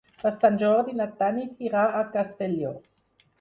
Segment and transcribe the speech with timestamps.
[0.21, 2.73] Per Sant Jordi na Tanit irà a Castelló.